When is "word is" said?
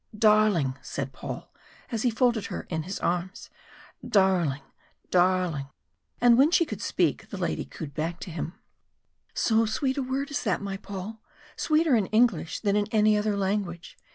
10.01-10.41